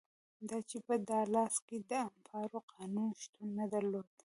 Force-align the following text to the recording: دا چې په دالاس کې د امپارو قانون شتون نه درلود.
دا 0.49 0.57
چې 0.69 0.77
په 0.87 0.93
دالاس 1.09 1.55
کې 1.67 1.77
د 1.89 1.91
امپارو 2.09 2.59
قانون 2.73 3.09
شتون 3.21 3.49
نه 3.59 3.65
درلود. 3.73 4.07